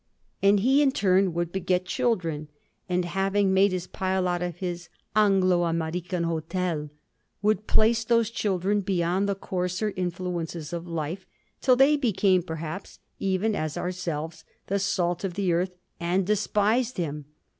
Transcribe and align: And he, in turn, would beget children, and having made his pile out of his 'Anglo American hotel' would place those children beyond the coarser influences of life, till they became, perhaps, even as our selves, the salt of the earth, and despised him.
And 0.41 0.61
he, 0.61 0.81
in 0.81 0.91
turn, 0.93 1.31
would 1.35 1.51
beget 1.51 1.85
children, 1.85 2.47
and 2.89 3.05
having 3.05 3.53
made 3.53 3.71
his 3.71 3.85
pile 3.85 4.27
out 4.27 4.41
of 4.41 4.55
his 4.55 4.89
'Anglo 5.15 5.63
American 5.65 6.23
hotel' 6.23 6.89
would 7.43 7.67
place 7.67 8.03
those 8.03 8.31
children 8.31 8.79
beyond 8.81 9.29
the 9.29 9.35
coarser 9.35 9.93
influences 9.95 10.73
of 10.73 10.87
life, 10.87 11.27
till 11.61 11.75
they 11.75 11.97
became, 11.97 12.41
perhaps, 12.41 12.97
even 13.19 13.53
as 13.55 13.77
our 13.77 13.91
selves, 13.91 14.43
the 14.65 14.79
salt 14.79 15.23
of 15.23 15.35
the 15.35 15.53
earth, 15.53 15.75
and 15.99 16.25
despised 16.25 16.97
him. 16.97 17.25